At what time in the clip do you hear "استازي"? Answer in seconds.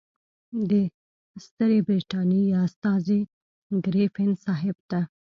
2.65-3.19